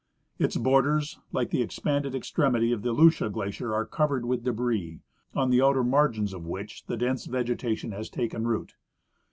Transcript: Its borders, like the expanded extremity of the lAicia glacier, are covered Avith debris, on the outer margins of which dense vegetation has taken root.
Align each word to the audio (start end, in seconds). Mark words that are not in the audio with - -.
Its 0.39 0.57
borders, 0.57 1.19
like 1.31 1.51
the 1.51 1.61
expanded 1.61 2.15
extremity 2.15 2.71
of 2.71 2.81
the 2.81 2.91
lAicia 2.91 3.29
glacier, 3.31 3.71
are 3.75 3.85
covered 3.85 4.23
Avith 4.23 4.41
debris, 4.41 4.99
on 5.35 5.51
the 5.51 5.61
outer 5.61 5.83
margins 5.83 6.33
of 6.33 6.43
which 6.47 6.83
dense 6.87 7.25
vegetation 7.25 7.91
has 7.91 8.09
taken 8.09 8.47
root. 8.47 8.73